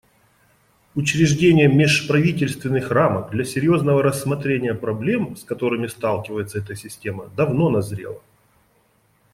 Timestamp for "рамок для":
2.89-3.43